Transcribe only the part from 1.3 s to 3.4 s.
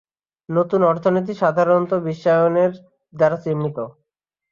সাধারণত বিশ্বায়নের দ্বারা